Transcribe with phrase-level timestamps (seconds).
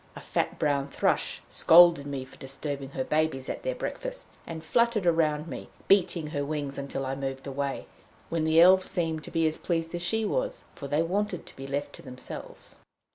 [0.15, 5.05] A fat brown thrush scolded me for disturbing her babies at their breakfast, and fluttered
[5.05, 7.85] round me, beating her wings, until I moved away,
[8.29, 11.55] when the Elves seemed to be as pleased as she was, for they wanted to
[11.55, 12.79] be left to themselves.